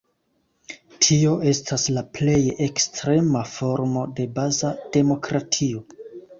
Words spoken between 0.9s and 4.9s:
Tio estas la plej ekstrema formo de baza